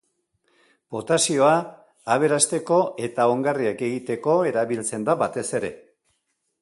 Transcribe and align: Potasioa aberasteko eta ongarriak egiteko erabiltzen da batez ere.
Potasioa 0.93 1.51
aberasteko 2.15 2.79
eta 3.09 3.27
ongarriak 3.35 3.85
egiteko 3.89 4.39
erabiltzen 4.53 5.07
da 5.11 5.17
batez 5.21 5.47
ere. 5.61 5.75